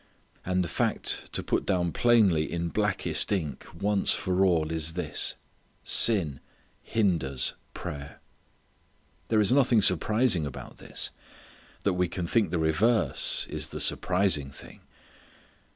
[0.43, 5.35] And the fact to put down plainly in blackest ink once for all is this
[5.83, 6.39] sin
[6.81, 8.19] hinders prayer.
[9.27, 11.11] There is nothing surprising about this.
[11.83, 14.81] That we can think the reverse is the surprising thing.